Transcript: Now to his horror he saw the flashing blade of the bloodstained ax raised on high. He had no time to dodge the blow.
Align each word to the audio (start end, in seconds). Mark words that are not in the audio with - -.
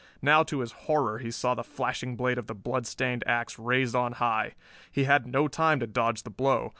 Now 0.23 0.41
to 0.41 0.61
his 0.61 0.71
horror 0.71 1.19
he 1.19 1.29
saw 1.29 1.53
the 1.53 1.63
flashing 1.63 2.15
blade 2.15 2.39
of 2.39 2.47
the 2.47 2.55
bloodstained 2.55 3.23
ax 3.27 3.59
raised 3.59 3.93
on 3.95 4.13
high. 4.13 4.55
He 4.91 5.03
had 5.03 5.27
no 5.27 5.47
time 5.47 5.79
to 5.79 5.85
dodge 5.85 6.23
the 6.23 6.31
blow. 6.31 6.69